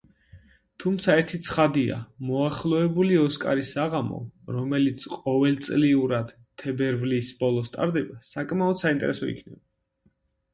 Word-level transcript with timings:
თუმცა 0.83 1.15
ერთი 1.23 1.39
ცხადია, 1.47 1.97
მოახლოებული 2.29 3.19
ოსკარის 3.23 3.73
საღამო, 3.77 4.17
რომელიც 4.55 5.03
ყოველწიურად 5.17 6.33
თებერვლის 6.63 7.31
ბოლოს 7.45 7.73
ტარდება, 7.77 8.19
საკმაოდ 8.31 8.81
საინტერესო 8.85 9.31
იქნება. 9.37 9.63